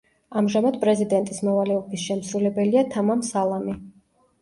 [0.39, 3.81] ამჟამად პრეზიდენტის მოვალეობის შემსრულებელია თამამ სალამი.